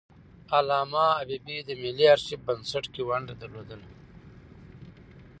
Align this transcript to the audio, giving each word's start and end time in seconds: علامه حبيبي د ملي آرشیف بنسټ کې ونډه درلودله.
علامه 0.57 1.05
حبيبي 1.19 1.57
د 1.63 1.69
ملي 1.81 2.05
آرشیف 2.15 2.39
بنسټ 2.47 2.85
کې 2.93 3.01
ونډه 3.09 3.33
درلودله. 3.41 3.87